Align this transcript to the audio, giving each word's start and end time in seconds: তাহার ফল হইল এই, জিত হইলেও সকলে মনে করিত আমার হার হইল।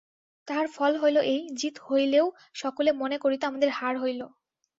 তাহার 0.47 0.67
ফল 0.67 0.93
হইল 0.97 1.17
এই, 1.25 1.41
জিত 1.53 1.75
হইলেও 1.87 2.25
সকলে 2.55 2.89
মনে 3.01 3.17
করিত 3.17 3.41
আমার 3.43 3.69
হার 3.71 3.95
হইল। 3.97 4.21